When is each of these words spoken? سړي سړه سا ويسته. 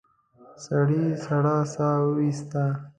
سړي 0.63 1.05
سړه 1.25 1.57
سا 1.73 1.89
ويسته. 2.13 2.63